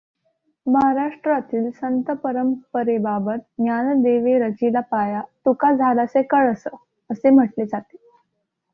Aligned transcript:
महाराष्ट्रातील 0.67 1.69
संतपरंपरेबाबत 1.71 3.39
ज्ञानदेवे 3.59 4.37
रचिला 4.39 4.79
पाया, 4.91 5.21
तुका 5.45 5.71
झालासे 5.73 6.21
कळस 6.23 6.67
असे 7.09 7.29
म्हटले 7.29 7.65
जाते. 7.65 7.97